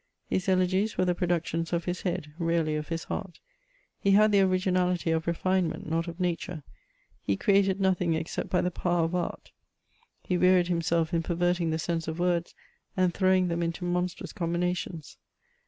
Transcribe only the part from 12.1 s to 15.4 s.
words, and throwing them into monstrous combinations.